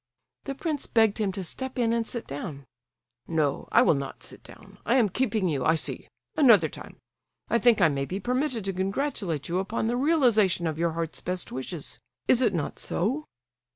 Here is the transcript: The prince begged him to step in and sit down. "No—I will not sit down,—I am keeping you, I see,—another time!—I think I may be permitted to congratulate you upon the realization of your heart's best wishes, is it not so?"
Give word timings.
The 0.45 0.55
prince 0.55 0.87
begged 0.87 1.19
him 1.21 1.31
to 1.33 1.43
step 1.43 1.77
in 1.77 1.93
and 1.93 2.07
sit 2.07 2.25
down. 2.25 2.65
"No—I 3.27 3.83
will 3.83 3.93
not 3.93 4.23
sit 4.23 4.41
down,—I 4.43 4.95
am 4.95 5.09
keeping 5.09 5.47
you, 5.47 5.63
I 5.63 5.75
see,—another 5.75 6.69
time!—I 6.69 7.59
think 7.59 7.81
I 7.81 7.87
may 7.87 8.05
be 8.05 8.19
permitted 8.19 8.65
to 8.65 8.73
congratulate 8.73 9.47
you 9.47 9.59
upon 9.59 9.85
the 9.85 9.95
realization 9.97 10.65
of 10.65 10.79
your 10.79 10.93
heart's 10.93 11.21
best 11.21 11.51
wishes, 11.51 11.99
is 12.27 12.41
it 12.41 12.55
not 12.55 12.79
so?" 12.79 13.25